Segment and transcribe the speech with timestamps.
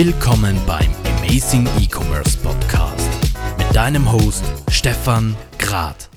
[0.00, 3.10] Willkommen beim Amazing E-Commerce Podcast
[3.58, 6.08] mit deinem Host Stefan Grad.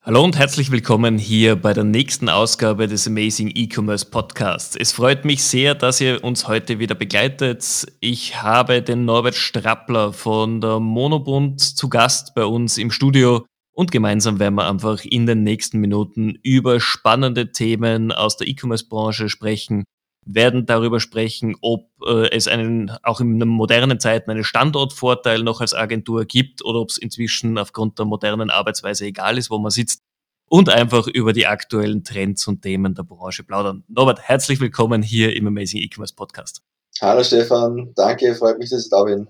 [0.00, 4.74] Hallo und herzlich willkommen hier bei der nächsten Ausgabe des Amazing E-Commerce Podcasts.
[4.74, 7.86] Es freut mich sehr, dass ihr uns heute wieder begleitet.
[8.00, 13.44] Ich habe den Norbert Strappler von der Monobund zu Gast bei uns im Studio
[13.74, 19.28] und gemeinsam werden wir einfach in den nächsten Minuten über spannende Themen aus der E-Commerce-Branche
[19.28, 19.84] sprechen,
[20.26, 25.74] werden darüber sprechen, ob äh, es einen auch in modernen Zeiten einen Standortvorteil noch als
[25.74, 30.02] Agentur gibt oder ob es inzwischen aufgrund der modernen Arbeitsweise egal ist, wo man sitzt
[30.48, 33.84] und einfach über die aktuellen Trends und Themen der Branche plaudern.
[33.88, 36.62] Norbert, herzlich willkommen hier im Amazing E-Commerce Podcast.
[37.00, 39.28] Hallo Stefan, danke, freut mich, dass ich da bin.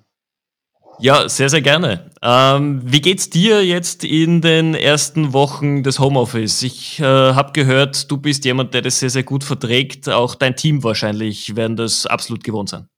[1.01, 2.11] Ja, sehr, sehr gerne.
[2.23, 6.63] Ähm, wie geht's dir jetzt in den ersten Wochen des Homeoffice?
[6.63, 10.09] Ich äh, habe gehört, du bist jemand, der das sehr, sehr gut verträgt.
[10.09, 12.89] Auch dein Team wahrscheinlich werden das absolut gewohnt sein.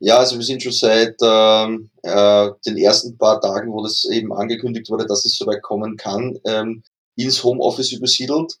[0.00, 4.32] Ja, also wir sind schon seit ähm, äh, den ersten paar Tagen, wo das eben
[4.32, 6.82] angekündigt wurde, dass es soweit kommen kann, ähm,
[7.16, 8.58] ins Homeoffice übersiedelt.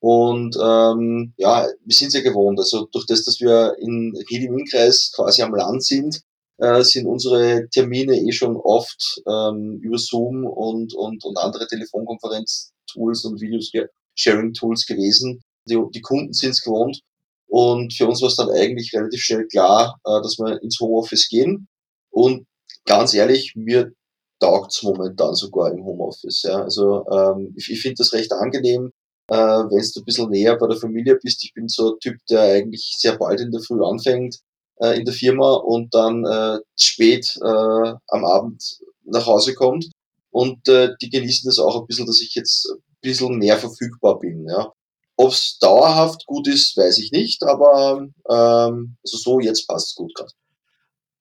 [0.00, 2.58] Und ähm, ja, wir sind ja gewohnt.
[2.58, 6.22] Also durch das, dass wir in Ried im Innkreis quasi am Land sind,
[6.60, 13.24] äh, sind unsere Termine eh schon oft ähm, über Zoom und, und, und andere Telefonkonferenz-Tools
[13.24, 15.40] und Videos-Sharing-Tools gewesen.
[15.68, 17.00] Die, die Kunden sind es gewohnt.
[17.46, 21.28] Und für uns war es dann eigentlich relativ schnell klar, äh, dass wir ins Homeoffice
[21.28, 21.66] gehen.
[22.10, 22.46] Und
[22.84, 23.92] ganz ehrlich, mir
[24.38, 26.42] taugt's momentan sogar im Homeoffice.
[26.42, 26.62] Ja.
[26.62, 28.92] Also ähm, ich, ich finde das recht angenehm,
[29.28, 31.42] äh, wenn du ein bisschen näher bei der Familie bist.
[31.42, 34.40] Ich bin so ein Typ, der eigentlich sehr bald in der Früh anfängt
[34.80, 39.90] äh, in der Firma und dann äh, spät äh, am Abend nach Hause kommt.
[40.30, 44.18] Und äh, die genießen das auch ein bisschen, dass ich jetzt ein bisschen mehr verfügbar
[44.18, 44.46] bin.
[44.48, 44.72] Ja.
[45.16, 49.94] Ob es dauerhaft gut ist, weiß ich nicht, aber ähm, also so jetzt passt es
[49.94, 50.32] gut gerade.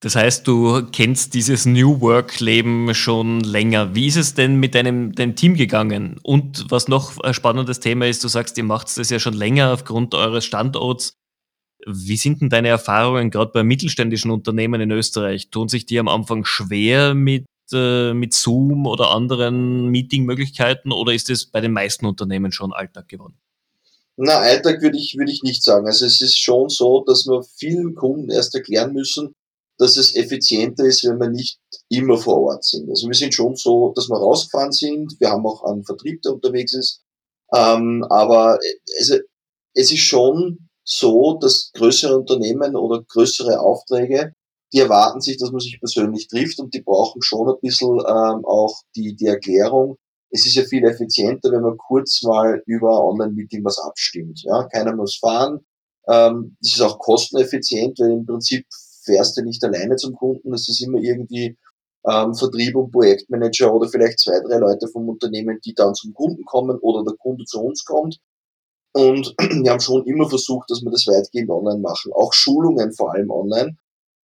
[0.01, 3.93] Das heißt, du kennst dieses New Work-Leben schon länger.
[3.95, 6.17] Wie ist es denn mit deinem, deinem Team gegangen?
[6.23, 9.73] Und was noch ein spannendes Thema ist, du sagst, ihr macht das ja schon länger
[9.73, 11.18] aufgrund eures Standorts.
[11.91, 15.49] Wie sind denn deine Erfahrungen gerade bei mittelständischen Unternehmen in Österreich?
[15.49, 21.29] Tun sich die am Anfang schwer mit, äh, mit Zoom oder anderen Meetingmöglichkeiten oder ist
[21.29, 23.39] es bei den meisten Unternehmen schon Alltag geworden?
[24.17, 25.87] Na, Alltag würde ich, würde ich nicht sagen.
[25.87, 29.33] Also es ist schon so, dass wir vielen Kunden erst erklären müssen,
[29.77, 31.57] dass es effizienter ist, wenn wir nicht
[31.87, 32.89] immer vor Ort sind.
[32.89, 35.15] Also wir sind schon so, dass wir rausgefahren sind.
[35.19, 37.01] Wir haben auch einen Vertrieb, der unterwegs ist.
[37.55, 38.59] Ähm, aber
[38.99, 39.15] also,
[39.73, 44.33] es ist schon so, dass größere Unternehmen oder größere Aufträge,
[44.73, 48.45] die erwarten sich, dass man sich persönlich trifft und die brauchen schon ein bisschen ähm,
[48.45, 49.97] auch die, die Erklärung.
[50.31, 54.41] Es ist ja viel effizienter, wenn man kurz mal über Online-Meeting was abstimmt.
[54.43, 55.59] Ja, keiner muss fahren.
[56.07, 58.65] Ähm, das ist auch kosteneffizient, weil im Prinzip
[59.03, 60.51] fährst du nicht alleine zum Kunden.
[60.51, 61.55] Das ist immer irgendwie
[62.07, 66.43] ähm, Vertrieb und Projektmanager oder vielleicht zwei, drei Leute vom Unternehmen, die dann zum Kunden
[66.45, 68.19] kommen oder der Kunde zu uns kommt.
[68.93, 72.11] Und wir haben schon immer versucht, dass wir das weitgehend online machen.
[72.13, 73.77] Auch Schulungen vor allem online,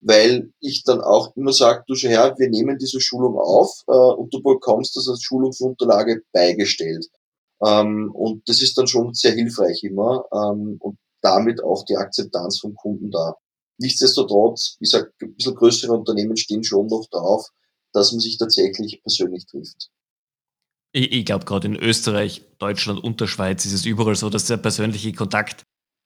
[0.01, 3.91] weil ich dann auch immer sage, du schau her, wir nehmen diese Schulung auf äh,
[3.91, 7.07] und du bekommst das als Schulungsunterlage beigestellt.
[7.63, 12.59] Ähm, und das ist dann schon sehr hilfreich immer ähm, und damit auch die Akzeptanz
[12.59, 13.35] vom Kunden da.
[13.77, 17.49] Nichtsdestotrotz, wie gesagt, ein bisschen größere Unternehmen stehen schon noch darauf,
[17.93, 19.89] dass man sich tatsächlich persönlich trifft.
[20.93, 24.45] Ich, ich glaube, gerade in Österreich, Deutschland und der Schweiz ist es überall so, dass
[24.45, 25.63] der persönliche Kontakt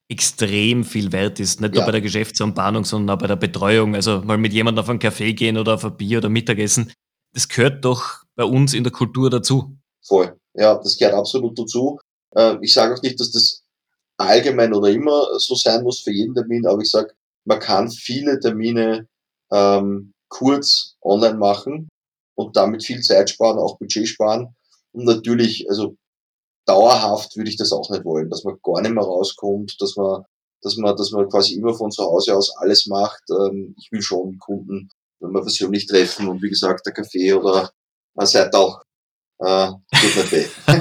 [0.09, 1.59] extrem viel wert ist.
[1.59, 1.81] Nicht ja.
[1.81, 3.96] nur bei der Geschäftsanbahnung, sondern auch bei der Betreuung.
[3.96, 6.94] Also mal mit jemandem auf einen Kaffee gehen oder auf ein Bier oder Mittagessen.
[7.34, 9.78] Das gehört doch bei uns in der Kultur dazu.
[10.06, 10.38] Voll.
[10.53, 12.00] Ja, das gehört absolut dazu.
[12.36, 13.64] Ähm, ich sage auch nicht, dass das
[14.18, 17.14] allgemein oder immer so sein muss für jeden Termin, aber ich sage,
[17.46, 19.08] man kann viele Termine
[19.52, 21.88] ähm, kurz online machen
[22.36, 24.56] und damit viel Zeit sparen, auch Budget sparen.
[24.97, 25.96] Und natürlich, also
[26.66, 30.24] dauerhaft würde ich das auch nicht wollen, dass man gar nicht mehr rauskommt, dass man,
[30.64, 33.22] dass man, dass man quasi immer von zu Hause aus alles macht.
[33.29, 34.90] Ähm, ich will schon Kunden,
[35.20, 37.70] wenn wir persönlich treffen und wie gesagt, der Kaffee oder
[38.16, 38.82] ein Seital
[39.40, 39.67] äh,
[40.02, 40.46] nicht weh.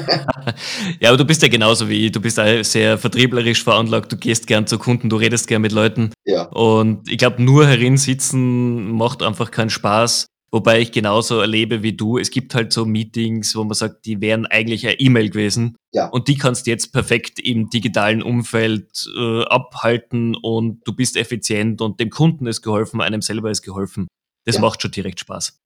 [1.00, 2.12] ja, aber du bist ja genauso wie ich.
[2.12, 4.10] Du bist sehr vertrieblerisch veranlagt.
[4.12, 6.14] Du gehst gern zu Kunden, du redest gern mit Leuten.
[6.24, 6.44] Ja.
[6.44, 10.28] Und ich glaube, nur herinsitzen macht einfach keinen Spaß.
[10.52, 12.18] Wobei ich genauso erlebe wie du.
[12.18, 15.76] Es gibt halt so Meetings, wo man sagt, die wären eigentlich eine E-Mail gewesen.
[15.92, 16.08] Ja.
[16.08, 21.80] Und die kannst du jetzt perfekt im digitalen Umfeld äh, abhalten und du bist effizient
[21.80, 24.06] und dem Kunden ist geholfen, einem selber ist geholfen.
[24.44, 24.60] Das ja.
[24.60, 25.58] macht schon direkt Spaß.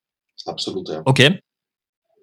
[0.47, 1.03] Absolut, ja.
[1.05, 1.41] Okay.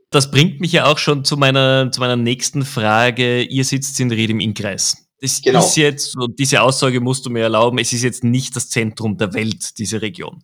[0.10, 3.44] Das bringt mich ja auch schon zu meiner, zu meiner nächsten Frage.
[3.44, 5.08] Ihr sitzt in Ried im Innkreis.
[5.20, 5.60] Das genau.
[5.60, 9.18] ist jetzt, und diese Aussage musst du mir erlauben, es ist jetzt nicht das Zentrum
[9.18, 10.44] der Welt, diese Region.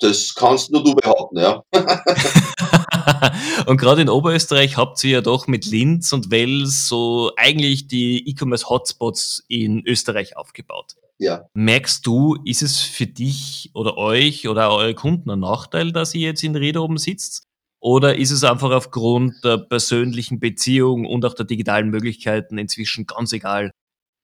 [0.00, 1.62] Das kannst nur du behaupten, ja.
[3.66, 8.28] und gerade in Oberösterreich habt ihr ja doch mit Linz und Wels so eigentlich die
[8.28, 10.96] E-Commerce-Hotspots in Österreich aufgebaut.
[11.18, 11.48] Ja.
[11.54, 16.28] Merkst du, ist es für dich oder euch oder eure Kunden ein Nachteil, dass ihr
[16.28, 17.44] jetzt in Ried oben sitzt?
[17.80, 23.32] Oder ist es einfach aufgrund der persönlichen Beziehung und auch der digitalen Möglichkeiten inzwischen ganz
[23.32, 23.70] egal,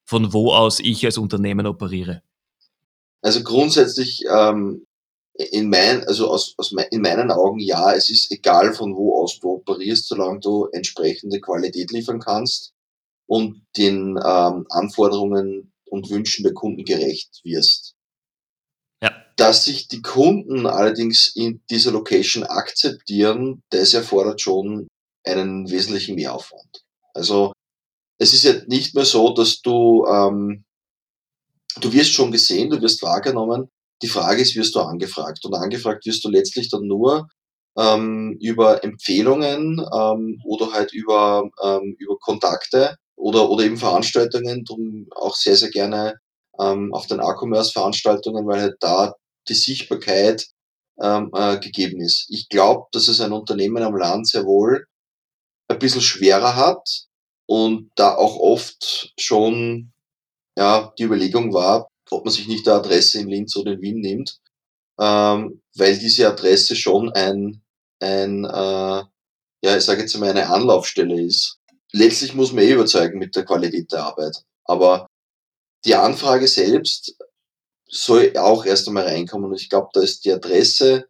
[0.08, 2.22] von wo aus ich als Unternehmen operiere?
[3.22, 4.86] Also grundsätzlich ähm,
[5.34, 9.38] in, mein, also aus, aus in meinen Augen ja, es ist egal von wo aus
[9.38, 12.72] du operierst, solange du entsprechende Qualität liefern kannst
[13.26, 17.94] und den ähm, Anforderungen und Wünschen der Kunden gerecht wirst.
[19.02, 19.24] Ja.
[19.36, 24.88] Dass sich die Kunden allerdings in dieser Location akzeptieren, das erfordert schon
[25.24, 26.84] einen wesentlichen Mehraufwand.
[27.14, 27.52] Also
[28.18, 30.64] es ist ja nicht mehr so, dass du, ähm,
[31.80, 33.70] du wirst schon gesehen, du wirst wahrgenommen.
[34.02, 35.44] Die Frage ist, wirst du angefragt?
[35.44, 37.28] Und angefragt wirst du letztlich dann nur
[37.76, 45.06] ähm, über Empfehlungen ähm, oder halt über, ähm, über Kontakte oder, oder eben Veranstaltungen, drum
[45.14, 46.14] auch sehr, sehr gerne
[46.58, 49.14] ähm, auf den A-Commerce-Veranstaltungen, weil halt da
[49.48, 50.46] die Sichtbarkeit
[51.00, 52.26] ähm, äh, gegeben ist.
[52.28, 54.86] Ich glaube, dass es ein Unternehmen am Land sehr wohl
[55.68, 57.06] ein bisschen schwerer hat
[57.46, 59.92] und da auch oft schon
[60.56, 64.00] ja, die Überlegung war, ob man sich nicht eine Adresse in Linz oder in Wien
[64.00, 64.40] nimmt,
[64.98, 67.62] ähm, weil diese Adresse schon ein,
[68.00, 69.02] ein äh,
[69.62, 71.58] ja, ich sage jetzt mal, eine Anlaufstelle ist.
[71.92, 74.44] Letztlich muss man eh überzeugen mit der Qualität der Arbeit.
[74.64, 75.06] Aber
[75.84, 77.16] die Anfrage selbst
[77.88, 79.50] soll auch erst einmal reinkommen.
[79.50, 81.08] Und ich glaube, da ist die Adresse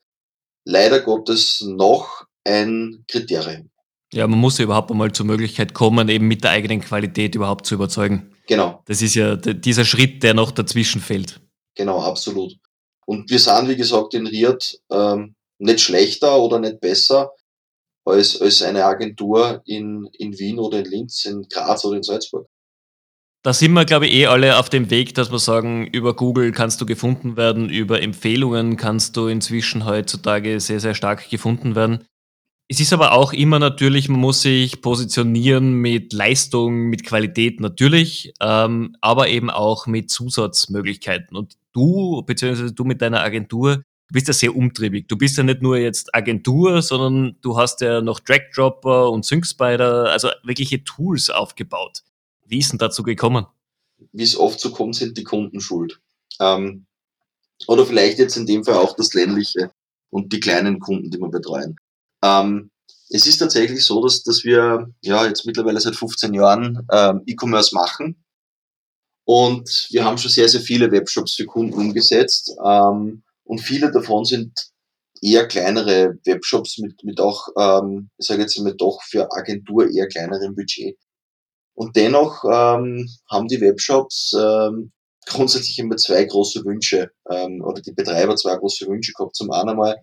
[0.65, 3.71] leider Gottes noch ein Kriterium.
[4.13, 7.67] Ja, man muss ja überhaupt einmal zur Möglichkeit kommen, eben mit der eigenen Qualität überhaupt
[7.67, 8.30] zu überzeugen.
[8.51, 8.83] Genau.
[8.87, 11.41] Das ist ja dieser Schritt, der noch dazwischen fällt.
[11.77, 12.57] Genau, absolut.
[13.07, 17.31] Und wir sind, wie gesagt, in Riad ähm, nicht schlechter oder nicht besser
[18.05, 22.49] als, als eine Agentur in, in Wien oder in Linz, in Graz oder in Salzburg.
[23.45, 26.51] Da sind wir, glaube ich, eh alle auf dem Weg, dass wir sagen, über Google
[26.51, 32.05] kannst du gefunden werden, über Empfehlungen kannst du inzwischen heutzutage sehr, sehr stark gefunden werden.
[32.73, 38.33] Es ist aber auch immer natürlich, man muss sich positionieren mit Leistung, mit Qualität natürlich,
[38.41, 41.37] ähm, aber eben auch mit Zusatzmöglichkeiten.
[41.37, 45.09] Und du, beziehungsweise du mit deiner Agentur, du bist ja sehr umtriebig.
[45.09, 50.13] Du bist ja nicht nur jetzt Agentur, sondern du hast ja noch Dragdropper und SyncSpider,
[50.13, 52.05] also wirkliche Tools aufgebaut.
[52.47, 53.47] Wie ist denn dazu gekommen?
[54.13, 56.01] Wie es oft so kommt, sind die Kunden schuld.
[56.39, 56.87] Ähm,
[57.67, 59.73] oder vielleicht jetzt in dem Fall auch das ländliche
[60.11, 61.75] und die kleinen Kunden, die wir betreuen.
[62.23, 62.71] Ähm,
[63.09, 67.75] es ist tatsächlich so, dass, dass wir ja jetzt mittlerweile seit 15 Jahren ähm, E-Commerce
[67.75, 68.25] machen.
[69.25, 72.53] Und wir haben schon sehr, sehr viele Webshops für Kunden umgesetzt.
[72.65, 74.71] Ähm, und viele davon sind
[75.23, 80.09] eher kleinere Webshops mit, mit auch, ähm, ich sage jetzt mal doch für Agentur eher
[80.09, 80.97] kleinerem Budget.
[81.75, 84.93] Und dennoch ähm, haben die Webshops ähm,
[85.27, 89.37] grundsätzlich immer zwei große Wünsche ähm, oder die Betreiber zwei große Wünsche gehabt.
[89.37, 89.97] Zum einen einmal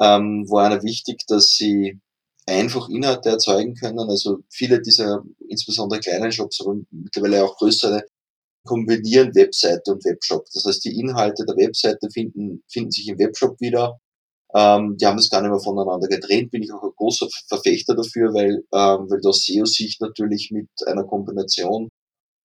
[0.00, 2.00] ähm, war einer wichtig, dass sie
[2.46, 4.10] einfach Inhalte erzeugen können.
[4.10, 8.02] Also viele dieser, insbesondere kleinen Shops, aber mittlerweile auch größere,
[8.64, 10.46] kombinieren Webseite und Webshop.
[10.52, 13.98] Das heißt, die Inhalte der Webseite finden, finden sich im Webshop wieder
[14.54, 17.94] ähm, die haben das gar nicht mehr voneinander getrennt, bin ich auch ein großer Verfechter
[17.94, 21.88] dafür, weil, ähm, weil du aus SEO-Sicht natürlich mit einer Kombination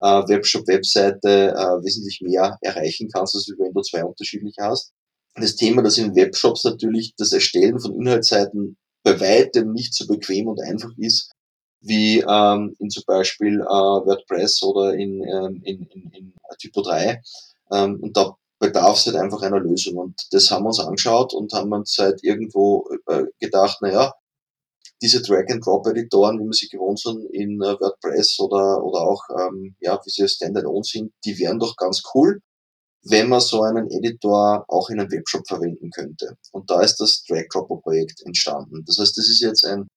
[0.01, 4.91] äh, Webshop-Webseite äh, wesentlich mehr erreichen kannst, als wenn du zwei unterschiedliche hast.
[5.35, 10.47] Das Thema, dass in Webshops natürlich das Erstellen von Inhaltsseiten bei weitem nicht so bequem
[10.47, 11.31] und einfach ist,
[11.81, 17.21] wie ähm, in zum Beispiel äh, WordPress oder in, ähm, in, in, in Typo 3.
[17.71, 19.97] Ähm, und da bedarf es halt einfach einer Lösung.
[19.97, 24.13] Und das haben wir uns angeschaut und haben uns halt irgendwo äh, gedacht, naja,
[25.01, 29.99] diese Drag-and-Drop-Editoren, wie wir sie gewohnt sind in äh, WordPress oder, oder auch, ähm, ja,
[30.03, 32.41] wie sie Standalone sind, die wären doch ganz cool,
[33.07, 36.37] wenn man so einen Editor auch in einem Webshop verwenden könnte.
[36.51, 38.83] Und da ist das Drag-Dropper-Projekt entstanden.
[38.85, 39.87] Das heißt, das ist jetzt ein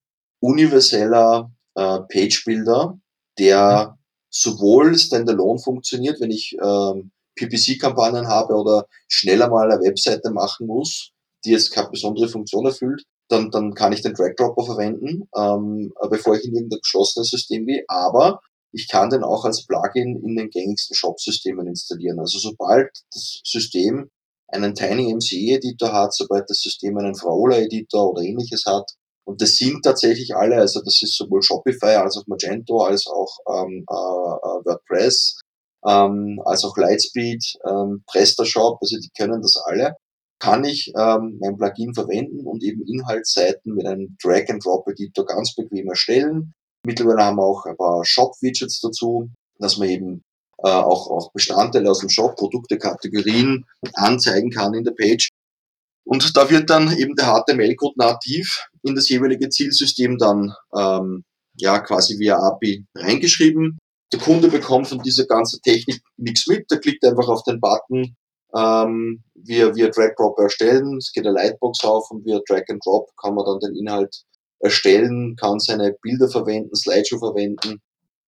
[0.40, 2.98] universeller äh, Page-Builder,
[3.38, 3.98] der
[4.30, 11.12] sowohl Standalone funktioniert, wenn ich ähm, PPC-Kampagnen habe oder schneller mal eine Webseite machen muss,
[11.44, 16.36] die jetzt keine besondere Funktion erfüllt, dann, dann kann ich den Drag-Dropper verwenden, ähm, bevor
[16.36, 17.84] ich in irgendein geschlossenes System gehe.
[17.88, 18.40] Aber
[18.72, 22.18] ich kann den auch als Plugin in den gängigsten Shop-Systemen installieren.
[22.18, 24.10] Also sobald das System
[24.48, 28.90] einen Tiny MC-Editor hat, sobald das System einen Fraola-Editor oder ähnliches hat,
[29.28, 33.28] und das sind tatsächlich alle, also das ist sowohl Shopify als auch Magento als auch
[33.46, 35.40] ähm, äh, äh WordPress,
[35.86, 39.96] ähm, als auch Lightspeed, ähm, PrestaShop, also die können das alle.
[40.40, 46.54] kann ich ähm, mein Plugin verwenden und eben Inhaltsseiten mit einem Drag-and-Drop-Editor ganz bequem erstellen.
[46.88, 49.28] Mittlerweile haben wir auch ein paar Shop-Widgets dazu,
[49.58, 50.22] dass man eben
[50.64, 55.28] äh, auch, auch Bestandteile aus dem Shop, Produkte, Kategorien anzeigen kann in der Page.
[56.06, 61.24] Und da wird dann eben der HTML-Code nativ in das jeweilige Zielsystem dann ähm,
[61.58, 63.76] ja quasi via API reingeschrieben.
[64.10, 68.16] Der Kunde bekommt von dieser ganzen Technik nichts mit, der klickt einfach auf den Button,
[68.54, 72.82] ähm, via, via Drag Drop erstellen, es geht eine Lightbox auf und via Drag and
[72.82, 74.24] Drop kann man dann den Inhalt
[74.60, 77.80] erstellen, kann seine Bilder verwenden, Slideshow verwenden,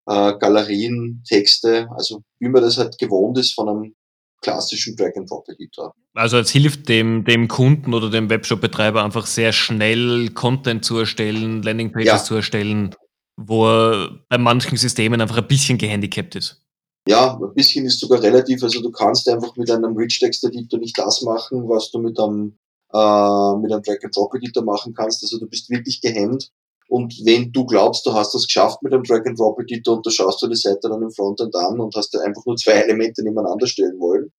[0.07, 3.95] äh, Galerien, Texte, also wie man das halt gewohnt ist von einem
[4.43, 5.95] klassischen Drag-and-Drop-Editor.
[6.15, 11.63] Also es hilft dem, dem Kunden oder dem Webshop-Betreiber einfach sehr schnell Content zu erstellen,
[11.63, 12.19] Landingpages ja.
[12.19, 12.95] zu erstellen,
[13.37, 16.63] wo er bei manchen Systemen einfach ein bisschen gehandicapt ist.
[17.09, 18.63] Ja, ein bisschen ist sogar relativ.
[18.63, 22.59] Also du kannst einfach mit einem Rich-Text-Editor nicht das machen, was du mit einem,
[22.93, 25.23] äh, mit einem Drag-and-Drop-Editor machen kannst.
[25.23, 26.51] Also du bist wirklich gehemmt.
[26.89, 30.49] Und wenn du glaubst, du hast das geschafft mit einem Drag-and-Drop-Editor und da schaust du
[30.49, 34.33] die Seite dann im Frontend an und hast einfach nur zwei Elemente nebeneinander stellen wollen,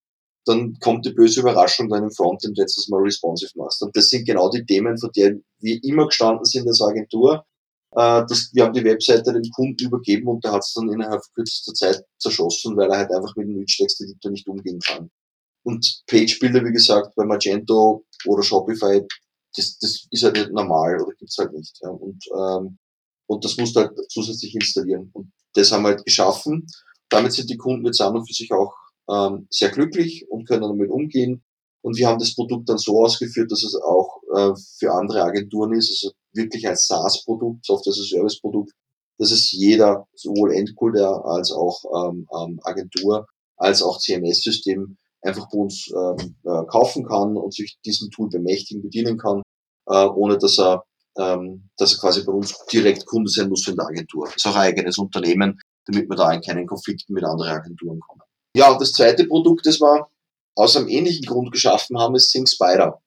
[0.46, 3.82] dann kommt die böse Überraschung dann im Frontend, wenn du das mal responsive machst.
[3.82, 7.46] Und das sind genau die Themen, von denen wir immer gestanden sind als Agentur.
[7.92, 11.22] Äh, das, wir haben die Webseite den Kunden übergeben und der hat es dann innerhalb
[11.36, 15.10] kürzester Zeit zerschossen, weil er halt einfach mit dem Rich-Text-Editor nicht umgehen kann.
[15.64, 19.02] Und Page-Builder, wie gesagt, bei Magento oder Shopify,
[19.56, 21.78] das, das ist halt nicht normal oder gibt's halt nicht.
[21.82, 21.90] Ja.
[21.90, 22.78] Und, ähm,
[23.28, 25.10] und das musst du halt zusätzlich installieren.
[25.14, 26.66] Und das haben wir halt geschaffen.
[27.10, 28.74] Damit sind die Kunden jetzt an und für sich auch
[29.10, 31.44] ähm, sehr glücklich und können damit umgehen.
[31.82, 35.74] Und wir haben das Produkt dann so ausgeführt, dass es auch äh, für andere Agenturen
[35.74, 38.72] ist, also wirklich ein SaaS-Produkt, Software as a Service-Produkt,
[39.18, 43.28] dass es jeder, sowohl Endkunde als auch ähm, ähm, Agentur,
[43.58, 48.82] als auch CMS-System einfach bei uns ähm, äh, kaufen kann und sich diesen Tool bemächtigen,
[48.82, 49.42] bedienen kann,
[49.88, 50.84] äh, ohne dass er,
[51.18, 54.26] ähm, dass er quasi bei uns direkt Kunde sein muss in der Agentur.
[54.26, 58.00] Das ist auch ein eigenes Unternehmen, damit wir da in keinen Konflikten mit anderen Agenturen
[58.00, 58.22] kommen.
[58.56, 60.08] Ja, und das zweite Produkt, das wir
[60.56, 63.02] aus einem ähnlichen Grund geschaffen haben, ist Sing Spider.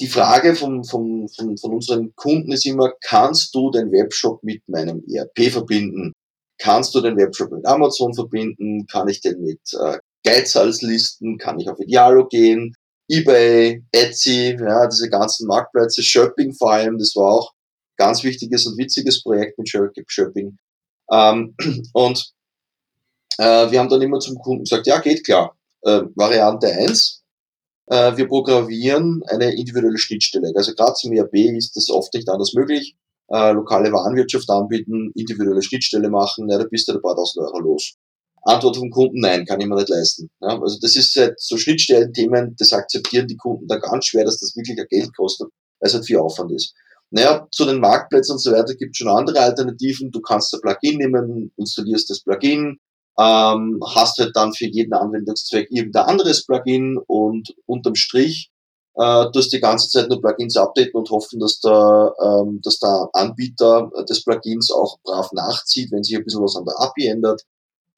[0.00, 4.62] Die Frage von, von, von, von unseren Kunden ist immer, kannst du den Webshop mit
[4.68, 6.12] meinem ERP verbinden?
[6.58, 8.86] Kannst du den Webshop mit Amazon verbinden?
[8.86, 11.38] Kann ich den mit äh, Geizhalslisten?
[11.38, 12.74] Kann ich auf Idealo gehen?
[13.08, 17.52] eBay, Etsy, ja, diese ganzen Marktplätze, Shopping vor allem, das war auch
[17.96, 20.58] ganz wichtiges und witziges Projekt mit Shopping.
[21.12, 21.54] Ähm,
[21.92, 22.32] und
[23.38, 25.56] äh, wir haben dann immer zum Kunden gesagt, ja, geht klar.
[25.82, 27.22] Äh, Variante eins:
[27.86, 30.52] äh, wir programmieren eine individuelle Schnittstelle.
[30.56, 32.96] Also gerade zum ERP ist das oft nicht anders möglich.
[33.28, 37.58] Äh, lokale Warenwirtschaft anbieten, individuelle Schnittstelle machen, ja, da bist du ein paar tausend Euro
[37.58, 37.94] los.
[38.46, 40.30] Antwort vom Kunden, nein, kann ich mir nicht leisten.
[40.40, 44.38] Ja, also das ist halt so Schnittstellenthemen, das akzeptieren die Kunden da ganz schwer, dass
[44.38, 45.48] das wirklich ein Geld kostet,
[45.80, 46.74] weil es halt viel Aufwand ist.
[47.10, 50.10] Naja, zu den Marktplätzen und so weiter gibt es schon andere Alternativen.
[50.10, 52.78] Du kannst ein Plugin nehmen, installierst das Plugin,
[53.18, 58.50] ähm, hast halt dann für jeden Anwendungszweck irgendein anderes Plugin und unterm Strich
[58.96, 63.08] äh, tust die ganze Zeit nur Plugins updaten und hoffen, dass der, ähm, dass der
[63.12, 67.42] Anbieter des Plugins auch brav nachzieht, wenn sich ein bisschen was an der API ändert.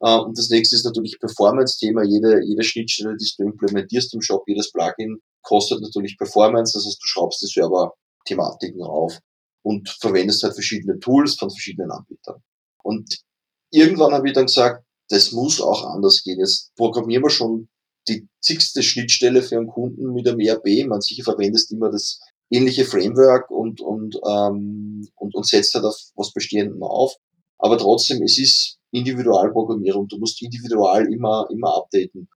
[0.00, 2.04] Äh, und das nächste ist natürlich Performance-Thema.
[2.04, 6.76] Jede, jede Schnittstelle, die du implementierst im Shop, jedes Plugin kostet natürlich Performance.
[6.76, 9.18] Das heißt, du schraubst die Server-Thematiken auf
[9.62, 12.42] und verwendest halt verschiedene Tools von verschiedenen Anbietern.
[12.82, 13.18] Und
[13.70, 16.38] irgendwann habe ich dann gesagt, das muss auch anders gehen.
[16.38, 17.68] Jetzt programmieren wir schon
[18.08, 20.86] die zigste Schnittstelle für einen Kunden mit einem ERP.
[20.86, 25.96] Man sicher verwendest immer das ähnliche Framework und, und, ähm, und, und setzt halt auf
[26.14, 27.14] was Bestehendem auf.
[27.58, 30.08] Aber trotzdem, es ist Individualprogrammierung.
[30.08, 32.28] Du musst individual immer, immer updaten.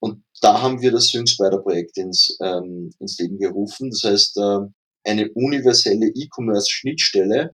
[0.00, 3.90] Und da haben wir das Sync Spider Projekt ins, ähm, ins Leben gerufen.
[3.90, 4.58] Das heißt, äh,
[5.04, 7.52] eine universelle E-Commerce-Schnittstelle,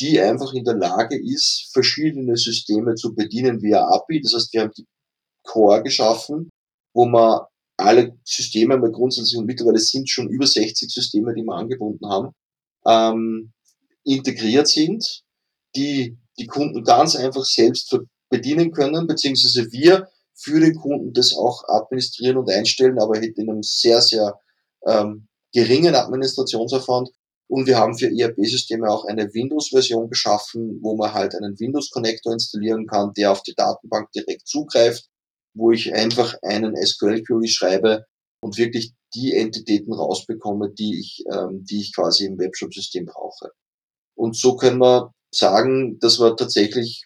[0.00, 4.20] die einfach in der Lage ist, verschiedene Systeme zu bedienen via API.
[4.20, 4.86] Das heißt, wir haben die
[5.44, 6.50] Core geschaffen,
[6.94, 7.40] wo man
[7.76, 12.32] alle Systeme mal grundsätzlich, und mittlerweile sind schon über 60 Systeme, die wir angebunden haben,
[12.86, 13.52] ähm,
[14.04, 15.22] integriert sind,
[15.76, 17.96] die die Kunden ganz einfach selbst
[18.28, 23.62] bedienen können, beziehungsweise wir für den Kunden das auch administrieren und einstellen, aber in einem
[23.62, 24.40] sehr, sehr
[24.86, 27.10] ähm, geringen Administrationsaufwand
[27.46, 32.86] und wir haben für ERP-Systeme auch eine Windows-Version geschaffen, wo man halt einen Windows-Connector installieren
[32.86, 35.08] kann, der auf die Datenbank direkt zugreift,
[35.54, 38.06] wo ich einfach einen SQL-Query schreibe
[38.40, 43.50] und wirklich die Entitäten rausbekomme, die ich, ähm, die ich quasi im Webshop-System brauche.
[44.16, 47.04] Und so können wir sagen, dass wir tatsächlich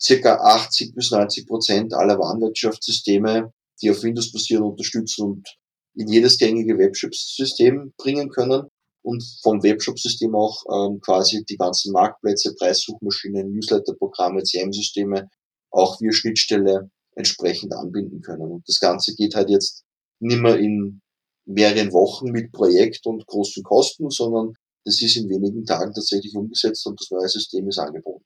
[0.00, 5.48] circa 80 bis 90 Prozent aller Warenwirtschaftssysteme, die auf Windows basieren, unterstützen und
[5.94, 8.68] in jedes gängige Webshop-System bringen können
[9.02, 15.28] und vom Webshop-System auch ähm, quasi die ganzen Marktplätze, Preissuchmaschinen, Newsletter-Programme, CM-Systeme
[15.70, 18.50] auch via Schnittstelle entsprechend anbinden können.
[18.50, 19.84] Und das Ganze geht halt jetzt
[20.20, 21.00] nicht mehr in
[21.46, 24.54] mehreren Wochen mit Projekt und großen Kosten, sondern
[24.86, 28.24] das ist in wenigen Tagen tatsächlich umgesetzt und das neue System ist angeboten.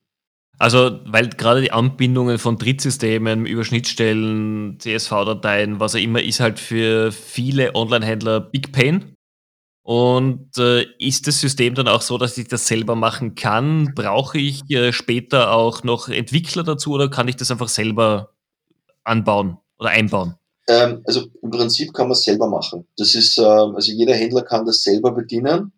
[0.59, 6.59] Also, weil gerade die Anbindungen von Drittsystemen über Schnittstellen, CSV-Dateien, was auch immer, ist halt
[6.59, 9.15] für viele Online-Händler Big Pain.
[9.83, 13.93] Und äh, ist das System dann auch so, dass ich das selber machen kann?
[13.95, 18.35] Brauche ich äh, später auch noch Entwickler dazu oder kann ich das einfach selber
[19.03, 20.35] anbauen oder einbauen?
[20.67, 22.87] Ähm, also im Prinzip kann man es selber machen.
[22.97, 25.73] Das ist, äh, also jeder Händler kann das selber bedienen.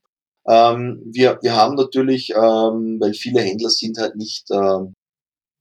[0.48, 4.94] Ähm, wir, wir haben natürlich, ähm, weil viele Händler sind halt nicht ähm,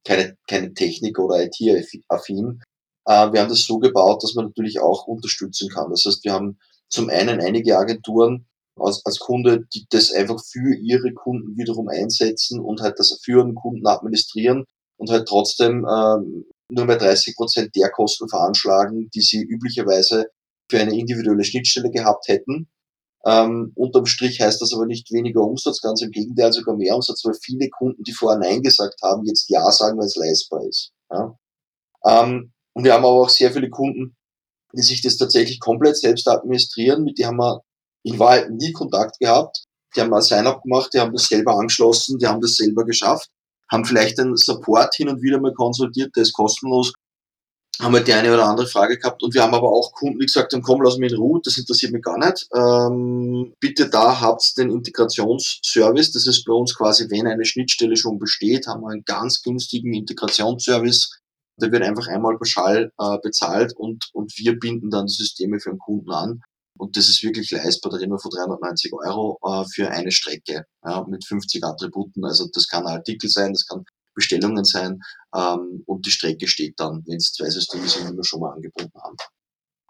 [0.04, 2.60] keine, keine Technik oder IT-affin,
[3.06, 5.90] äh, wir haben das so gebaut, dass man natürlich auch unterstützen kann.
[5.90, 6.58] Das heißt, wir haben
[6.88, 8.46] zum einen einige Agenturen
[8.76, 13.42] als, als Kunde, die das einfach für ihre Kunden wiederum einsetzen und halt das für
[13.42, 14.64] einen Kunden administrieren
[14.96, 20.26] und halt trotzdem ähm, nur mehr 30 Prozent der Kosten veranschlagen, die sie üblicherweise
[20.70, 22.68] für eine individuelle Schnittstelle gehabt hätten.
[23.24, 27.24] Ähm, unterm Strich heißt das aber nicht weniger Umsatz, ganz im Gegenteil, sogar mehr Umsatz,
[27.24, 30.92] weil viele Kunden, die vorher Nein gesagt haben, jetzt Ja sagen, weil es leistbar ist.
[31.10, 31.36] Ja?
[32.04, 34.16] Ähm, und wir haben aber auch sehr viele Kunden,
[34.74, 37.62] die sich das tatsächlich komplett selbst administrieren, mit die haben wir
[38.02, 39.64] in Wahrheit nie Kontakt gehabt.
[39.94, 43.28] Die haben ein Sign-up gemacht, die haben das selber angeschlossen, die haben das selber geschafft,
[43.70, 46.94] haben vielleicht einen Support hin und wieder mal konsultiert, der ist kostenlos,
[47.80, 50.26] haben wir die eine oder andere Frage gehabt und wir haben aber auch Kunden, die
[50.26, 52.48] gesagt haben, komm, lass mich in Ruhe, das interessiert mich gar nicht.
[52.54, 58.18] Ähm, bitte da habt den Integrationsservice, das ist bei uns quasi, wenn eine Schnittstelle schon
[58.18, 61.18] besteht, haben wir einen ganz günstigen Integrationsservice,
[61.60, 65.70] der wird einfach einmal pauschal äh, bezahlt und, und wir binden dann die Systeme für
[65.70, 66.40] den Kunden an.
[66.78, 70.64] Und das ist wirklich leistbar, da reden wir von 390 Euro äh, für eine Strecke
[70.84, 72.24] ja, mit 50 Attributen.
[72.24, 75.00] Also das kann ein Artikel sein, das kann Bestellungen sein
[75.34, 78.52] ähm, und die Strecke steht dann, wenn es zwei Systeme sind, die wir schon mal
[78.52, 79.16] angebunden haben.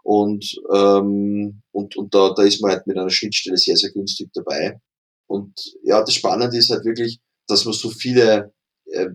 [0.03, 4.31] Und, ähm, und, und da, da ist man halt mit einer Schnittstelle sehr, sehr günstig
[4.35, 4.81] dabei.
[5.27, 5.53] Und
[5.85, 8.53] ja, das Spannende ist halt wirklich, dass man so viele
[8.87, 9.09] äh,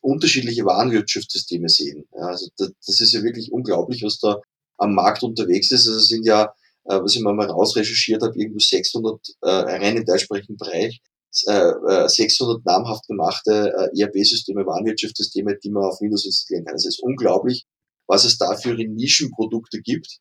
[0.00, 2.04] unterschiedliche Warenwirtschaftssysteme sehen.
[2.12, 4.40] Ja, also das, das ist ja wirklich unglaublich, was da
[4.78, 5.86] am Markt unterwegs ist.
[5.86, 6.44] Also es sind ja,
[6.84, 12.60] äh, was ich mal rausrecherchiert habe, irgendwo 600, äh, rein im deutschsprachigen Bereich, 600 äh,
[12.64, 16.74] namhaft gemachte äh, ERP-Systeme, Warenwirtschaftssysteme, die man auf Windows installieren kann.
[16.74, 17.66] Also es ist unglaublich,
[18.06, 20.18] was es da für Nischenprodukte gibt.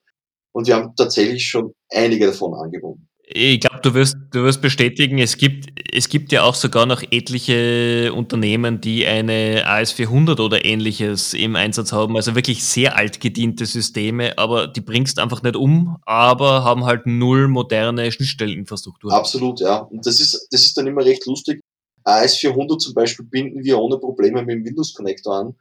[0.54, 3.10] Und wir haben tatsächlich schon einige davon angebunden.
[3.28, 7.02] Ich glaube, du wirst, du wirst bestätigen, es gibt, es gibt ja auch sogar noch
[7.10, 12.16] etliche Unternehmen, die eine AS400 oder ähnliches im Einsatz haben.
[12.16, 17.08] Also wirklich sehr alt gediente Systeme, aber die bringst einfach nicht um, aber haben halt
[17.08, 19.12] null moderne Schnittstelleninfrastruktur.
[19.12, 19.78] Absolut, ja.
[19.78, 21.62] Und das ist, das ist dann immer recht lustig.
[22.06, 25.56] AS400 zum Beispiel binden wir ohne Probleme mit dem Windows Connector an.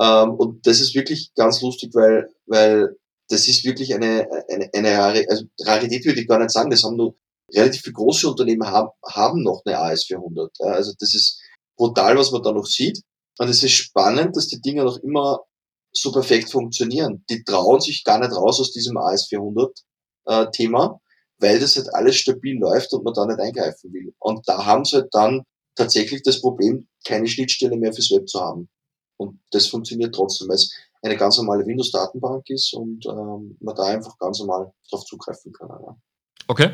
[0.00, 2.96] Ähm, und das ist wirklich ganz lustig, weil, weil
[3.30, 6.82] das ist wirklich eine, eine, eine Rare, also Rarität würde ich gar nicht sagen, das
[6.82, 7.14] haben nur
[7.54, 10.50] relativ viele große Unternehmen haben, haben noch eine AS400.
[10.58, 11.40] Ja, also das ist
[11.76, 13.00] brutal, was man da noch sieht.
[13.38, 15.40] Und es ist spannend, dass die Dinger noch immer
[15.92, 17.24] so perfekt funktionieren.
[17.30, 19.70] Die trauen sich gar nicht raus aus diesem AS400
[20.26, 20.46] äh,
[21.38, 24.12] weil das halt alles stabil läuft und man da nicht eingreifen will.
[24.18, 25.42] Und da haben sie halt dann
[25.74, 28.68] tatsächlich das Problem, keine Schnittstelle mehr fürs Web zu haben.
[29.16, 30.70] Und das funktioniert trotzdem, es
[31.02, 35.68] eine ganz normale Windows-Datenbank ist und ähm, man da einfach ganz normal drauf zugreifen kann.
[35.68, 35.96] Ja.
[36.46, 36.70] Okay.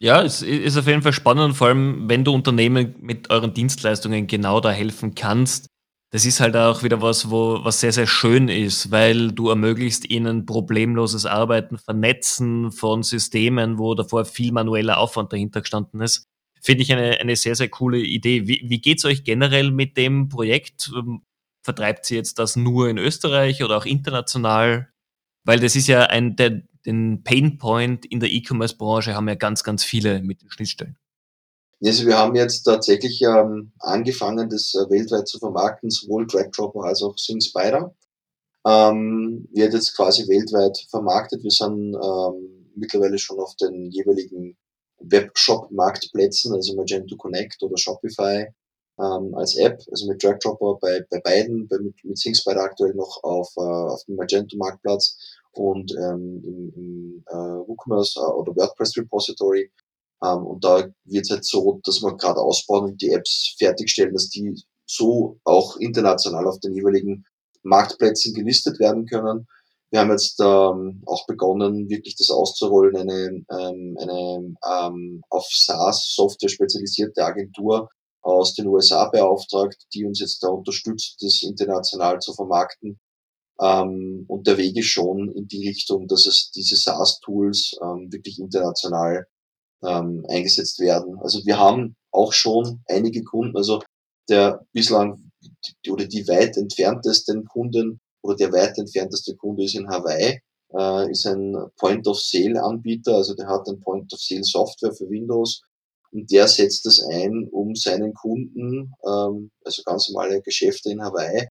[0.00, 4.28] Ja, es ist auf jeden Fall spannend, vor allem wenn du Unternehmen mit euren Dienstleistungen
[4.28, 5.66] genau da helfen kannst.
[6.10, 10.08] Das ist halt auch wieder was, wo, was sehr, sehr schön ist, weil du ermöglicht
[10.08, 16.28] ihnen problemloses Arbeiten, Vernetzen von Systemen, wo davor viel manueller Aufwand dahinter gestanden ist.
[16.62, 18.46] Finde ich eine, eine sehr, sehr coole Idee.
[18.46, 20.90] Wie, wie geht es euch generell mit dem Projekt?
[21.68, 24.88] Vertreibt sie jetzt das nur in Österreich oder auch international?
[25.44, 29.84] Weil das ist ja ein, der, den Painpoint in der E-Commerce-Branche haben ja ganz, ganz
[29.84, 30.96] viele mit den Schnittstellen.
[31.84, 37.02] Also wir haben jetzt tatsächlich ähm, angefangen, das äh, weltweit zu vermarkten, sowohl DragDropper als
[37.02, 37.94] auch Sing Spider.
[38.66, 41.42] Ähm, wird jetzt quasi weltweit vermarktet.
[41.42, 44.56] Wir sind ähm, mittlerweile schon auf den jeweiligen
[45.00, 48.46] Webshop-Marktplätzen, also Magento Connect oder Shopify
[48.98, 53.22] ähm, als App, also mit DragDropper bei, bei beiden, bei, mit, mit SingSpider aktuell noch
[53.22, 55.16] auf, äh, auf dem Magento-Marktplatz
[55.52, 59.70] und ähm, im, im äh, WooCommerce äh, oder WordPress Repository.
[60.24, 64.14] Ähm, und da wird es halt so, dass wir gerade ausbauen und die Apps fertigstellen,
[64.14, 67.24] dass die so auch international auf den jeweiligen
[67.62, 69.46] Marktplätzen gelistet werden können.
[69.90, 76.48] wir haben jetzt ähm, auch begonnen, wirklich das auszurollen, eine, ähm, eine ähm, auf SaaS-Software
[76.48, 77.88] spezialisierte Agentur
[78.22, 82.98] aus den USA beauftragt, die uns jetzt da unterstützt, das international zu vermarkten.
[83.60, 88.38] Ähm, und der Weg ist schon in die Richtung, dass es diese SaaS-Tools ähm, wirklich
[88.38, 89.26] international
[89.82, 91.18] ähm, eingesetzt werden.
[91.20, 93.82] Also wir haben auch schon einige Kunden, also
[94.28, 95.30] der bislang
[95.88, 100.40] oder die weit entferntesten Kunden oder der weit entfernteste Kunde ist in Hawaii,
[100.74, 105.62] äh, ist ein Point-of-Sale-Anbieter, also der hat ein Point-of-Sale-Software für Windows
[106.12, 111.46] und der setzt das ein, um seinen Kunden, ähm, also ganz normale Geschäfte in Hawaii,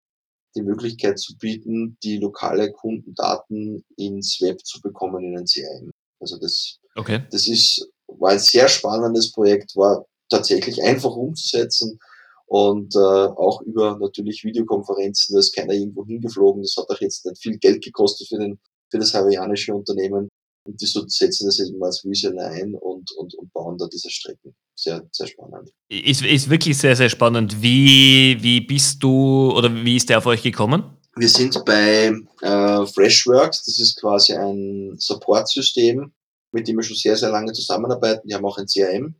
[0.55, 5.91] die Möglichkeit zu bieten, die lokale Kundendaten ins Web zu bekommen in ein CRM.
[6.19, 7.23] Also das, okay.
[7.31, 11.99] das ist, war ein sehr spannendes Projekt, war tatsächlich einfach umzusetzen
[12.47, 17.25] und äh, auch über natürlich Videokonferenzen, da ist keiner irgendwo hingeflogen, das hat auch jetzt
[17.25, 20.29] nicht viel Geld gekostet für, den, für das hawaiianische Unternehmen
[20.67, 24.09] und die so setzen das eben als Reseller ein und, und, und bauen da diese
[24.09, 24.53] Strecken.
[24.75, 25.71] Sehr, sehr spannend.
[25.89, 27.61] Ist, ist wirklich sehr, sehr spannend.
[27.61, 30.83] Wie, wie bist du oder wie ist der auf euch gekommen?
[31.15, 36.11] Wir sind bei äh, Freshworks, das ist quasi ein Supportsystem,
[36.51, 38.27] mit dem wir schon sehr, sehr lange zusammenarbeiten.
[38.27, 39.15] Die haben auch ein CRM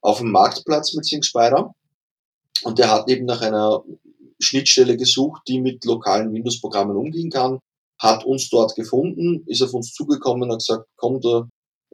[0.00, 1.72] auf dem Marktplatz mit SyncSpider.
[2.64, 3.84] Und der hat eben nach einer
[4.40, 7.60] Schnittstelle gesucht, die mit lokalen Windows-Programmen umgehen kann,
[7.98, 11.48] hat uns dort gefunden, ist auf uns zugekommen und hat gesagt, komm, da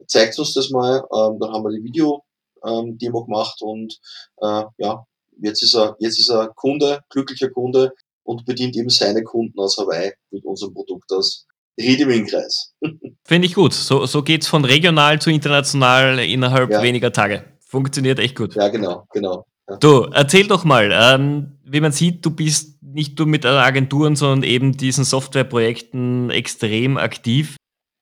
[0.07, 0.97] zeigt uns das mal.
[1.13, 3.97] Ähm, dann haben wir die Video-Demo ähm, gemacht und
[4.41, 5.05] äh, ja,
[5.41, 7.91] jetzt ist er, jetzt ist er Kunde, glücklicher Kunde
[8.23, 11.45] und bedient eben seine Kunden aus Hawaii mit unserem Produkt aus
[11.79, 12.73] Riedeming-Kreis.
[13.23, 13.73] Finde ich gut.
[13.73, 16.81] So, so geht's von regional zu international innerhalb ja.
[16.81, 17.43] weniger Tage.
[17.67, 18.55] Funktioniert echt gut.
[18.55, 19.45] Ja, genau, genau.
[19.79, 24.43] Du, erzähl doch mal, ähm, wie man sieht, du bist nicht nur mit Agenturen, sondern
[24.43, 27.57] eben diesen Softwareprojekten extrem aktiv.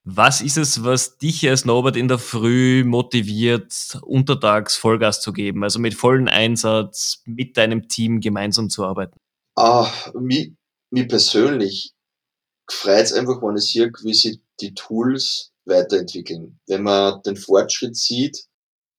[0.06, 5.64] Was ist es, was dich als Norbert in der Früh motiviert, untertags Vollgas zu geben,
[5.64, 9.18] also mit vollem Einsatz mit deinem Team gemeinsam zu arbeiten?
[9.56, 10.52] Ah, mir,
[10.92, 11.94] mir persönlich
[12.70, 16.60] freut es einfach, wenn ich sehe, wie sich die Tools weiterentwickeln.
[16.68, 18.46] Wenn man den Fortschritt sieht,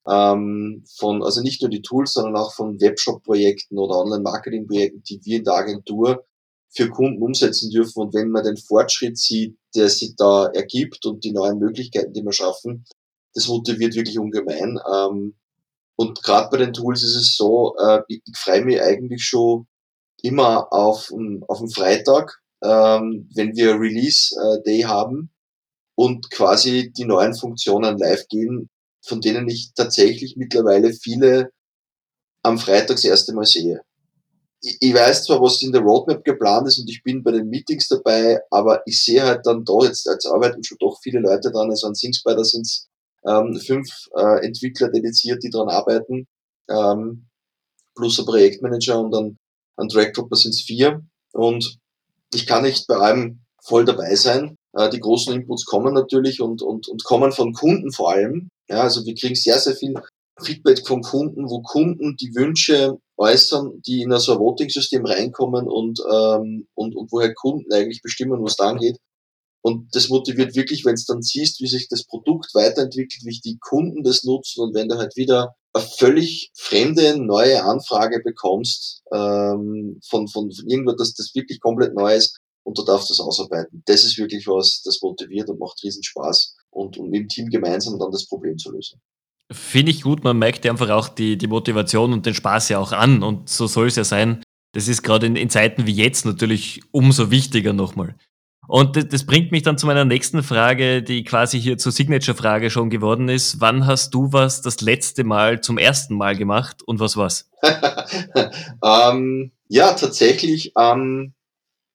[0.08, 5.38] ähm, von, also nicht nur die Tools, sondern auch von Webshop-Projekten oder Online-Marketing-Projekten, die wir
[5.38, 6.24] in der Agentur
[6.70, 8.00] für Kunden umsetzen dürfen.
[8.00, 12.22] Und wenn man den Fortschritt sieht, der sich da ergibt und die neuen Möglichkeiten, die
[12.22, 12.84] wir schaffen,
[13.34, 14.78] das motiviert wirklich ungemein.
[14.92, 15.34] Ähm,
[15.96, 19.66] und gerade bei den Tools ist es so, äh, ich, freue mich eigentlich schon
[20.22, 21.12] immer auf,
[21.46, 25.30] auf den Freitag, ähm, wenn wir Release äh, Day haben
[25.94, 28.68] und quasi die neuen Funktionen live gehen,
[29.06, 31.50] von denen ich tatsächlich mittlerweile viele
[32.42, 33.80] am Freitag das erste Mal sehe.
[34.60, 37.86] Ich, weiß zwar, was in der Roadmap geplant ist und ich bin bei den Meetings
[37.88, 41.68] dabei, aber ich sehe halt dann da jetzt, als arbeiten schon doch viele Leute dran,
[41.68, 42.88] also an SingSpider sind es
[43.26, 46.26] ähm, fünf äh, Entwickler dediziert, die dran arbeiten,
[46.70, 47.26] ähm,
[47.94, 49.38] plus ein Projektmanager und an,
[49.76, 51.78] an Dragdropper sind es vier und
[52.32, 54.56] ich kann nicht bei allem voll dabei sein.
[54.72, 58.50] Äh, die großen Inputs kommen natürlich und, und, und kommen von Kunden vor allem.
[58.68, 59.94] Ja, also wir kriegen sehr, sehr viel
[60.42, 66.00] Feedback von Kunden, wo Kunden die Wünsche äußern, die in so ein Voting-System reinkommen und,
[66.10, 68.98] ähm, und, und woher Kunden eigentlich bestimmen, was da angeht.
[69.62, 73.58] Und das motiviert wirklich, wenn es dann siehst, wie sich das Produkt weiterentwickelt, wie die
[73.58, 80.00] Kunden das nutzen und wenn du halt wieder eine völlig fremde, neue Anfrage bekommst ähm,
[80.06, 83.82] von, von, von irgendwo, dass das wirklich komplett neu ist, und du darfst das ausarbeiten.
[83.86, 87.98] Das ist wirklich was, das motiviert und macht riesen Spaß und, und im Team gemeinsam
[87.98, 89.00] dann das Problem zu lösen.
[89.52, 92.92] Finde ich gut, man merkt einfach auch die, die Motivation und den Spaß ja auch
[92.92, 94.42] an und so soll es ja sein.
[94.72, 98.16] Das ist gerade in, in Zeiten wie jetzt natürlich umso wichtiger nochmal.
[98.66, 102.70] Und das, das bringt mich dann zu meiner nächsten Frage, die quasi hier zur Signature-Frage
[102.70, 103.60] schon geworden ist.
[103.60, 107.50] Wann hast du was das letzte Mal zum ersten Mal gemacht und was war's?
[108.82, 111.34] ähm, ja, tatsächlich ähm,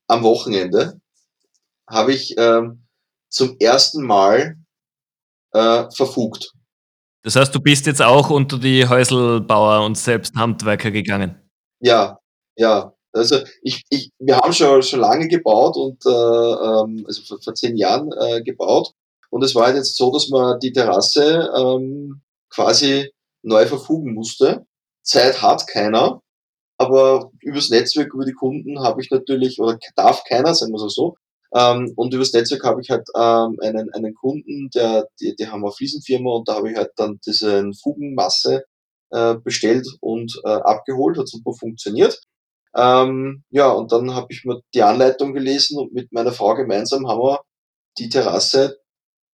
[0.08, 1.02] am Wochenende
[1.88, 2.84] habe ich ähm,
[3.30, 4.59] zum ersten Mal
[5.54, 6.54] äh, verfugt.
[7.24, 11.36] Das heißt, du bist jetzt auch unter die Häuselbauer und selbst Handwerker gegangen.
[11.82, 12.20] Ja,
[12.56, 12.94] ja.
[13.12, 17.56] Also ich, ich, wir haben schon, schon lange gebaut und äh, ähm, also vor, vor
[17.56, 18.94] zehn Jahren äh, gebaut.
[19.32, 24.66] Und es war halt jetzt so, dass man die Terrasse ähm, quasi neu verfugen musste.
[25.04, 26.22] Zeit hat keiner.
[26.78, 30.94] Aber übers Netzwerk, über die Kunden habe ich natürlich, oder darf keiner, sagen wir es
[30.94, 31.16] so,
[31.54, 35.64] ähm, und übers Netzwerk habe ich halt ähm, einen, einen Kunden, der, die, die haben
[35.64, 38.66] eine Fliesenfirma und da habe ich halt dann diese Fugenmasse
[39.12, 42.22] äh, bestellt und äh, abgeholt, hat super funktioniert.
[42.76, 47.08] Ähm, ja, und dann habe ich mir die Anleitung gelesen und mit meiner Frau gemeinsam
[47.08, 47.42] haben wir
[47.98, 48.80] die Terrasse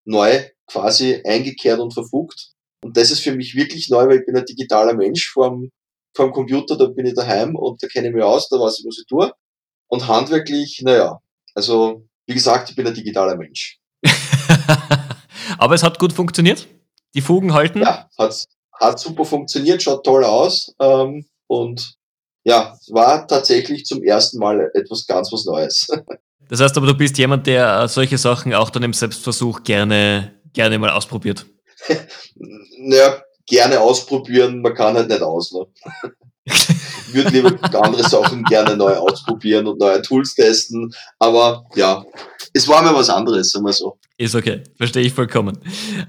[0.06, 2.54] neu quasi eingekehrt und verfugt.
[2.84, 5.72] Und das ist für mich wirklich neu, weil ich bin ein digitaler Mensch vorm,
[6.16, 8.86] vorm Computer, da bin ich daheim und da kenne ich mich aus, da weiß ich,
[8.86, 9.32] was ich tue.
[9.88, 11.20] Und handwerklich, naja,
[11.56, 13.80] also wie gesagt, ich bin ein digitaler Mensch.
[15.58, 16.68] Aber es hat gut funktioniert?
[17.14, 17.82] Die Fugen halten?
[17.82, 20.74] Ja, hat, hat super funktioniert, schaut toll aus.
[20.80, 21.96] Ähm, und
[22.44, 25.88] ja, war tatsächlich zum ersten Mal etwas ganz was Neues.
[26.48, 30.78] Das heißt aber, du bist jemand, der solche Sachen auch dann im Selbstversuch gerne, gerne
[30.78, 31.44] mal ausprobiert.
[32.78, 35.52] naja, gerne ausprobieren, man kann halt nicht aus.
[35.52, 35.66] Ne?
[36.46, 40.94] Ich würde lieber andere Sachen gerne neu ausprobieren und neue Tools testen.
[41.20, 42.06] Aber ja,
[42.54, 43.98] es war mir was anderes, sagen wir so.
[44.18, 45.58] Ist okay, verstehe ich vollkommen.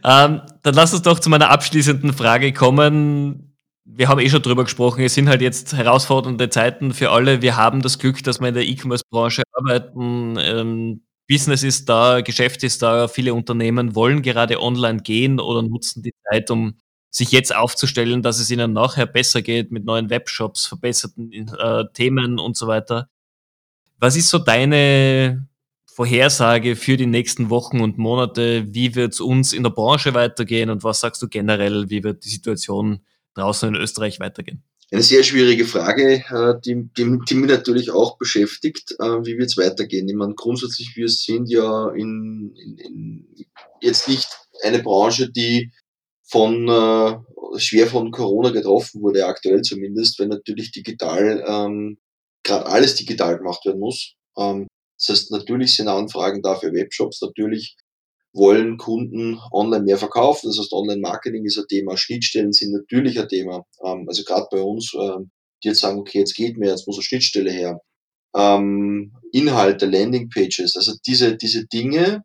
[0.05, 3.57] Ähm, dann lass uns doch zu meiner abschließenden Frage kommen.
[3.85, 7.41] Wir haben eh schon drüber gesprochen, es sind halt jetzt herausfordernde Zeiten für alle.
[7.41, 10.37] Wir haben das Glück, dass wir in der E-Commerce-Branche arbeiten.
[10.39, 16.03] Ähm, Business ist da, Geschäft ist da, viele Unternehmen wollen gerade online gehen oder nutzen
[16.03, 16.77] die Zeit, um
[17.17, 22.39] sich jetzt aufzustellen, dass es ihnen nachher besser geht mit neuen Webshops, verbesserten äh, Themen
[22.39, 23.09] und so weiter.
[23.99, 25.49] Was ist so deine
[25.87, 28.67] Vorhersage für die nächsten Wochen und Monate?
[28.69, 32.23] Wie wird es uns in der Branche weitergehen und was sagst du generell, wie wird
[32.27, 33.01] die Situation
[33.33, 34.63] draußen in Österreich weitergehen?
[34.93, 38.95] Eine sehr schwierige Frage, äh, die, die, die mich natürlich auch beschäftigt.
[39.01, 40.07] Äh, wie wird es weitergehen?
[40.07, 43.27] Ich meine, grundsätzlich, wir sind ja in, in, in
[43.81, 44.29] jetzt nicht
[44.63, 45.73] eine Branche, die
[46.29, 51.99] von äh, schwer von Corona getroffen wurde, aktuell zumindest, wenn natürlich digital ähm,
[52.43, 54.15] gerade alles digital gemacht werden muss.
[54.37, 54.67] Ähm,
[54.99, 57.77] das heißt, natürlich sind Anfragen da für Webshops, natürlich
[58.33, 60.49] wollen Kunden online mehr verkaufen.
[60.49, 63.65] Das heißt, Online-Marketing ist ein Thema, Schnittstellen sind natürlich ein Thema.
[63.85, 65.31] Ähm, also gerade bei uns, ähm,
[65.63, 67.81] die jetzt sagen, okay, jetzt geht mehr, jetzt muss eine Schnittstelle her.
[68.35, 72.23] Ähm, Inhalte, Landingpages, also diese, diese Dinge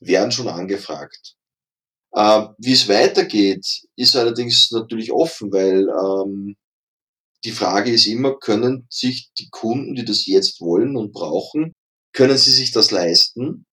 [0.00, 1.36] werden schon angefragt.
[2.14, 3.64] Äh, Wie es weitergeht,
[3.96, 6.56] ist allerdings natürlich offen, weil ähm,
[7.44, 11.72] die Frage ist immer, können sich die Kunden, die das jetzt wollen und brauchen,
[12.12, 13.64] können sie sich das leisten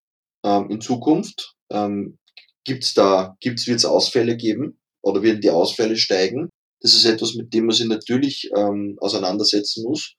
[0.44, 1.56] ähm, in Zukunft?
[1.70, 2.18] Ähm,
[2.66, 6.50] gibt's da, gibt's, wird's Ausfälle geben oder werden die Ausfälle steigen?
[6.82, 10.16] Das ist etwas, mit dem man sich natürlich ähm, auseinandersetzen muss,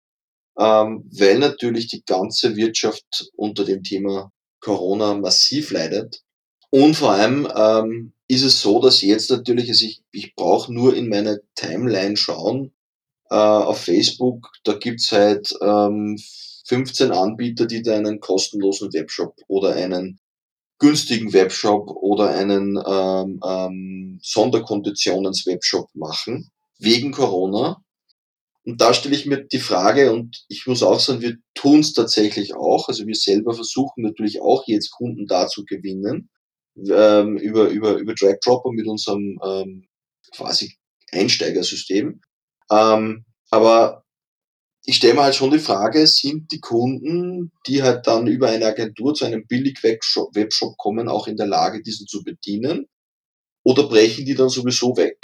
[0.58, 4.30] ähm, weil natürlich die ganze Wirtschaft unter dem Thema
[4.60, 6.20] Corona massiv leidet.
[6.70, 10.94] Und vor allem ähm, ist es so, dass jetzt natürlich, also ich, ich brauche nur
[10.94, 12.72] in meine Timeline schauen,
[13.28, 16.16] äh, auf Facebook, da gibt's halt ähm,
[16.66, 20.20] 15 Anbieter, die da einen kostenlosen Webshop oder einen
[20.78, 27.82] günstigen Webshop oder einen ähm, ähm, Sonderkonditionens-Webshop machen, wegen Corona.
[28.64, 31.92] Und da stelle ich mir die Frage, und ich muss auch sagen, wir tun es
[31.92, 32.88] tatsächlich auch.
[32.88, 36.30] Also wir selber versuchen natürlich auch jetzt Kunden da zu gewinnen,
[36.88, 39.88] ähm, über, über, über Drag-Dropper mit unserem ähm,
[40.34, 40.76] quasi
[41.12, 42.20] Einsteigersystem.
[42.70, 44.04] Ähm, aber
[44.84, 48.66] ich stelle mir halt schon die Frage, sind die Kunden, die halt dann über eine
[48.66, 52.86] Agentur zu einem Billig-Webshop kommen, auch in der Lage, diesen zu bedienen?
[53.62, 55.18] Oder brechen die dann sowieso weg?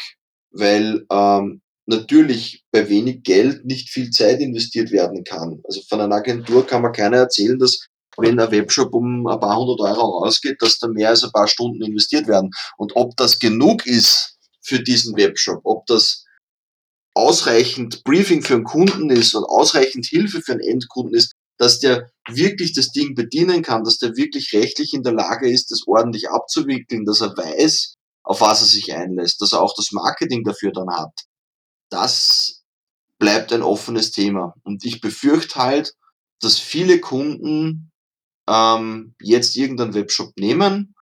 [0.50, 5.60] Weil ähm, natürlich bei wenig Geld nicht viel Zeit investiert werden kann.
[5.64, 7.86] Also von einer Agentur kann man keiner erzählen, dass
[8.18, 11.48] wenn ein Webshop um ein paar hundert Euro ausgeht, dass da mehr als ein paar
[11.48, 12.50] Stunden investiert werden.
[12.76, 16.24] Und ob das genug ist für diesen Webshop, ob das
[17.14, 22.10] ausreichend Briefing für einen Kunden ist und ausreichend Hilfe für einen Endkunden ist, dass der
[22.28, 26.28] wirklich das Ding bedienen kann, dass der wirklich rechtlich in der Lage ist, das ordentlich
[26.28, 30.72] abzuwickeln, dass er weiß, auf was er sich einlässt, dass er auch das Marketing dafür
[30.72, 31.12] dann hat.
[31.90, 32.64] Das
[33.18, 34.54] bleibt ein offenes Thema.
[34.64, 35.94] Und ich befürchte halt,
[36.40, 37.90] dass viele Kunden
[38.48, 40.94] ähm, jetzt irgendeinen Webshop nehmen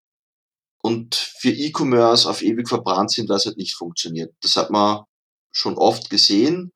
[0.81, 4.33] und für E-Commerce auf ewig verbrannt sind, weil es halt nicht funktioniert.
[4.41, 5.03] Das hat man
[5.51, 6.71] schon oft gesehen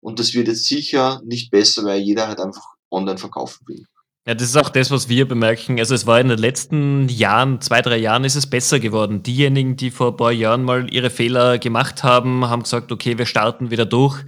[0.00, 3.86] und das wird jetzt sicher nicht besser, weil jeder halt einfach online verkaufen will.
[4.26, 5.78] Ja, das ist auch das, was wir bemerken.
[5.78, 9.22] Also es war in den letzten Jahren, zwei, drei Jahren ist es besser geworden.
[9.22, 13.26] Diejenigen, die vor ein paar Jahren mal ihre Fehler gemacht haben, haben gesagt, okay, wir
[13.26, 14.24] starten wieder durch.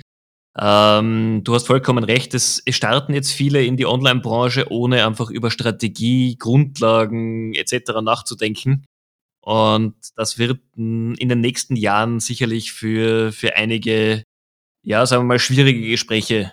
[0.60, 5.50] Ähm, du hast vollkommen recht, es, starten jetzt viele in die Online-Branche, ohne einfach über
[5.50, 8.00] Strategie, Grundlagen etc.
[8.02, 8.84] nachzudenken.
[9.40, 14.24] Und das wird in den nächsten Jahren sicherlich für, für einige,
[14.82, 16.52] ja, sagen wir mal, schwierige Gespräche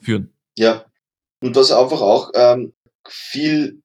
[0.00, 0.32] führen.
[0.56, 0.86] Ja.
[1.42, 2.72] Und was einfach auch ähm,
[3.06, 3.82] viel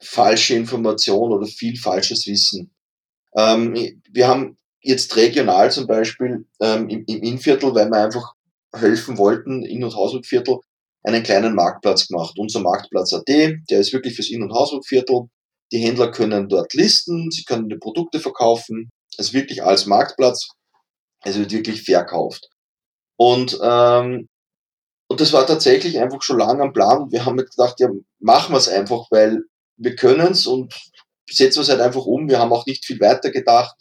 [0.00, 2.70] falsche Information oder viel falsches Wissen.
[3.36, 3.74] Ähm,
[4.10, 8.34] wir haben jetzt regional zum Beispiel ähm, im, im Innviertel, weil wir einfach
[8.74, 10.58] helfen wollten, In- und Hausburgviertel,
[11.04, 12.34] einen kleinen Marktplatz gemacht.
[12.38, 15.28] Unser Marktplatz AT, der ist wirklich fürs In- und Hausburgviertel
[15.72, 18.90] Die Händler können dort listen, sie können die Produkte verkaufen.
[19.16, 20.50] Also wirklich als Marktplatz.
[21.24, 22.48] Es wird wirklich verkauft.
[23.16, 24.28] Und, ähm,
[25.08, 27.10] und das war tatsächlich einfach schon lange am Plan.
[27.10, 29.42] Wir haben gedacht, ja, machen wir es einfach, weil
[29.76, 30.74] wir können es und
[31.30, 32.28] setzen wir es halt einfach um.
[32.28, 33.76] Wir haben auch nicht viel weiter gedacht.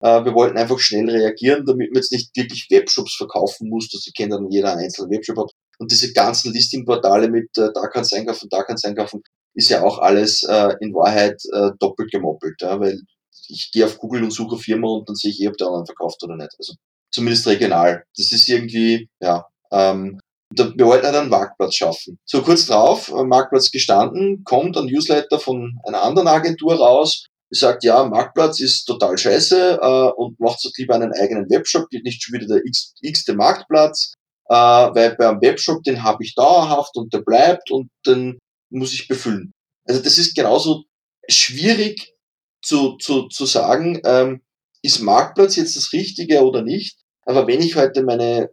[0.00, 4.08] Äh, wir wollten einfach schnell reagieren, damit man jetzt nicht wirklich Webshops verkaufen muss, dass
[4.14, 5.50] kennt dann jeder einen einzelnen Webshop hat.
[5.78, 9.22] Und diese ganzen Listingportale mit äh, da kannst du einkaufen, da kannst du einkaufen,
[9.54, 13.00] ist ja auch alles äh, in Wahrheit äh, doppelt gemoppelt, ja, weil
[13.48, 15.86] ich gehe auf Google und suche Firma und dann sehe ich eh, ob der anderen
[15.86, 16.54] verkauft oder nicht.
[16.58, 16.74] Also
[17.10, 18.04] zumindest regional.
[18.16, 22.18] Das ist irgendwie, ja, ähm, wir wollten halt einen Marktplatz schaffen.
[22.24, 28.04] So kurz drauf, Marktplatz gestanden, kommt ein Newsletter von einer anderen Agentur raus, sagt, ja,
[28.04, 32.46] Marktplatz ist total scheiße äh, und macht so lieber einen eigenen Webshop, nicht schon wieder
[32.46, 34.14] der x, x Marktplatz,
[34.48, 38.38] äh, weil beim Webshop, den habe ich dauerhaft und der bleibt und den
[38.70, 39.52] muss ich befüllen.
[39.84, 40.84] Also das ist genauso
[41.28, 42.14] schwierig
[42.62, 44.42] zu, zu, zu sagen, ähm,
[44.82, 46.98] ist Marktplatz jetzt das Richtige oder nicht.
[47.24, 48.50] Aber wenn ich heute meine,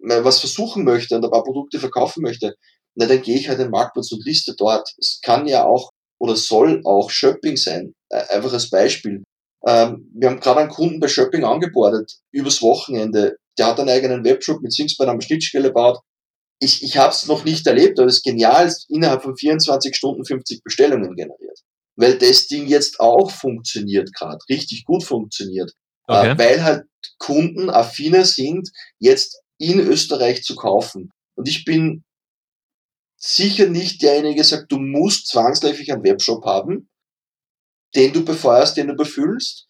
[0.00, 2.54] meine was versuchen möchte und ein paar Produkte verkaufen möchte,
[2.94, 4.94] na, dann gehe ich halt den Marktplatz und liste dort.
[4.98, 7.94] Es kann ja auch oder soll auch Shopping sein.
[8.10, 9.22] Äh, einfach als Beispiel.
[9.66, 13.36] Ähm, wir haben gerade einen Kunden bei Shopping angebordet, übers Wochenende.
[13.58, 15.98] Der hat einen eigenen Webshop mit Singspan am Schnittstelle gebaut.
[16.60, 20.24] Ich, ich habe es noch nicht erlebt, aber es ist genial, innerhalb von 24 Stunden
[20.24, 21.60] 50 Bestellungen generiert.
[21.96, 25.72] Weil das Ding jetzt auch funktioniert gerade, richtig gut funktioniert.
[26.08, 26.38] Äh, okay.
[26.38, 26.84] Weil halt
[27.18, 31.10] Kunden affiner sind, jetzt in Österreich zu kaufen.
[31.34, 32.04] Und ich bin
[33.26, 36.88] sicher nicht derjenige, der sagt, du musst zwangsläufig einen Webshop haben,
[37.94, 39.66] den du befeuerst, den du befüllst,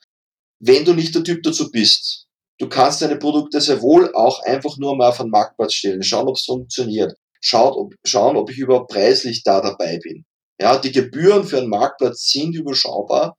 [0.59, 2.27] wenn du nicht der Typ dazu bist.
[2.59, 6.29] Du kannst deine Produkte sehr wohl auch einfach nur mal auf den Marktplatz stellen, schauen,
[6.29, 10.25] ob es funktioniert, schauen ob, schauen, ob ich überhaupt preislich da dabei bin.
[10.61, 13.37] Ja, die Gebühren für einen Marktplatz sind überschaubar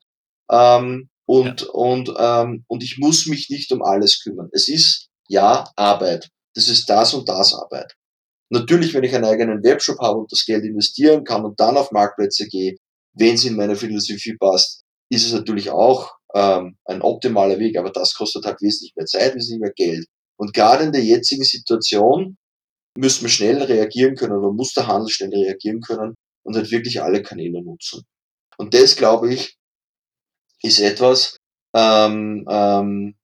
[0.51, 1.67] ähm, und, ja.
[1.69, 4.49] und, ähm, und ich muss mich nicht um alles kümmern.
[4.51, 6.29] Es ist ja Arbeit.
[6.53, 7.96] Das ist das und das Arbeit.
[8.49, 11.91] Natürlich, wenn ich einen eigenen Webshop habe und das Geld investieren kann und dann auf
[11.91, 12.77] Marktplätze gehe,
[13.13, 17.91] wenn es in meine Philosophie passt, ist es natürlich auch ähm, ein optimaler Weg, aber
[17.91, 20.05] das kostet halt wesentlich mehr Zeit, wesentlich mehr Geld.
[20.37, 22.37] Und gerade in der jetzigen Situation
[22.97, 27.01] müssen wir schnell reagieren können oder muss der Handel schnell reagieren können und halt wirklich
[27.01, 28.03] alle Kanäle nutzen.
[28.57, 29.55] Und das, glaube ich,
[30.61, 31.37] ist etwas,
[31.75, 33.15] ähm, ähm,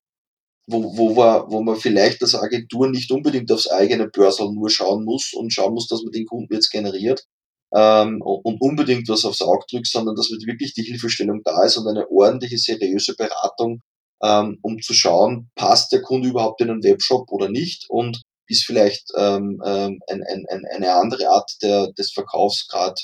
[0.67, 5.03] wo, wo, wir, wo man vielleicht als Agentur nicht unbedingt aufs eigene Börsel nur schauen
[5.03, 7.25] muss und schauen muss, dass man den Kunden jetzt generiert
[7.73, 11.87] ähm, und unbedingt was aufs Auge drückt, sondern dass wirklich die Hilfestellung da ist und
[11.87, 13.81] eine ordentliche, seriöse Beratung,
[14.23, 18.65] ähm, um zu schauen, passt der Kunde überhaupt in einen Webshop oder nicht und ist
[18.65, 22.95] vielleicht ähm, ähm, ein, ein, ein, eine andere Art der, des Verkaufs gerade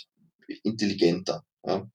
[0.64, 1.44] intelligenter.
[1.66, 1.88] Ja.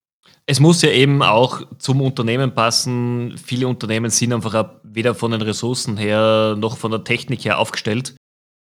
[0.46, 3.36] Es muss ja eben auch zum Unternehmen passen.
[3.38, 8.14] Viele Unternehmen sind einfach weder von den Ressourcen her noch von der Technik her aufgestellt.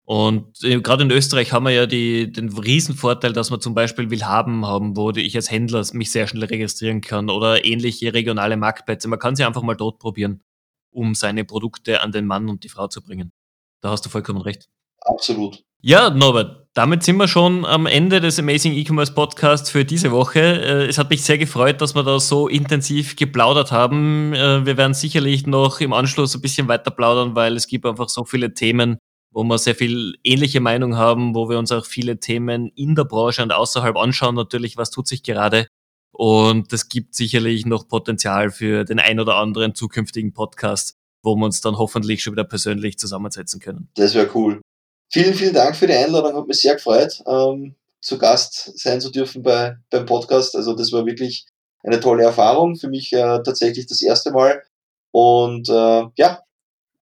[0.07, 4.09] Und äh, gerade in Österreich haben wir ja die, den Riesenvorteil, dass wir zum Beispiel
[4.09, 9.09] Willhaben haben, wo ich als Händler mich sehr schnell registrieren kann oder ähnliche regionale Marktplätze.
[9.09, 10.45] Man kann sie einfach mal dort probieren,
[10.93, 13.33] um seine Produkte an den Mann und die Frau zu bringen.
[13.81, 14.69] Da hast du vollkommen recht.
[15.01, 15.65] Absolut.
[15.83, 20.41] Ja, Norbert, damit sind wir schon am Ende des Amazing E-Commerce Podcasts für diese Woche.
[20.41, 24.35] Äh, es hat mich sehr gefreut, dass wir da so intensiv geplaudert haben.
[24.35, 28.11] Äh, wir werden sicherlich noch im Anschluss ein bisschen weiter plaudern, weil es gibt einfach
[28.11, 28.99] so viele Themen,
[29.33, 33.05] wo wir sehr viel ähnliche Meinung haben, wo wir uns auch viele Themen in der
[33.05, 34.35] Branche und außerhalb anschauen.
[34.35, 35.69] Natürlich, was tut sich gerade?
[36.13, 41.47] Und es gibt sicherlich noch Potenzial für den ein oder anderen zukünftigen Podcast, wo wir
[41.47, 43.89] uns dann hoffentlich schon wieder persönlich zusammensetzen können.
[43.95, 44.61] Das wäre cool.
[45.11, 46.37] Vielen, vielen Dank für die Einladung.
[46.37, 50.57] Hat mich sehr gefreut, ähm, zu Gast sein zu dürfen bei, beim Podcast.
[50.57, 51.47] Also das war wirklich
[51.83, 52.77] eine tolle Erfahrung.
[52.77, 54.63] Für mich äh, tatsächlich das erste Mal.
[55.13, 56.43] Und äh, ja,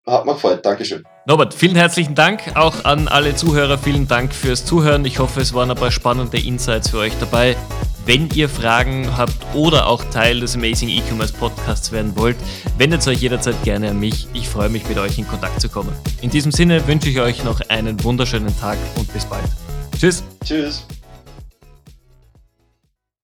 [0.06, 0.64] hat mir gefreut.
[0.64, 1.04] Dankeschön.
[1.26, 3.78] Norbert, vielen herzlichen Dank auch an alle Zuhörer.
[3.78, 5.06] Vielen Dank fürs Zuhören.
[5.06, 7.56] Ich hoffe, es waren ein paar spannende Insights für euch dabei.
[8.04, 12.36] Wenn ihr Fragen habt oder auch Teil des Amazing E-Commerce Podcasts werden wollt,
[12.76, 14.28] wendet euch jederzeit gerne an mich.
[14.34, 15.92] Ich freue mich, mit euch in Kontakt zu kommen.
[16.20, 19.48] In diesem Sinne wünsche ich euch noch einen wunderschönen Tag und bis bald.
[19.98, 20.22] Tschüss.
[20.44, 20.86] Tschüss.